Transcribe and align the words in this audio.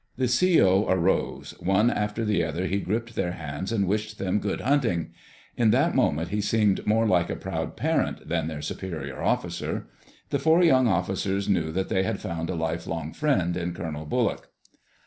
The 0.17 0.27
C.O. 0.27 0.87
arose. 0.89 1.53
One 1.59 1.91
after 1.91 2.25
the 2.25 2.43
other 2.43 2.65
he 2.65 2.79
gripped 2.79 3.13
their 3.13 3.33
hands 3.33 3.71
and 3.71 3.85
wished 3.87 4.17
them 4.17 4.39
good 4.39 4.59
hunting. 4.61 5.11
In 5.55 5.69
that 5.69 5.93
moment 5.93 6.29
he 6.29 6.41
seemed 6.41 6.87
more 6.87 7.05
like 7.05 7.29
a 7.29 7.35
proud 7.35 7.77
parent 7.77 8.27
than 8.27 8.47
their 8.47 8.63
superior 8.63 9.21
officer. 9.21 9.89
The 10.31 10.39
four 10.39 10.63
young 10.63 10.87
officers 10.87 11.47
knew 11.47 11.71
that 11.73 11.89
they 11.89 12.01
had 12.01 12.19
found 12.19 12.49
a 12.49 12.55
lifelong 12.55 13.13
friend 13.13 13.55
in 13.55 13.75
Colonel 13.75 14.07
Bullock. 14.07 14.49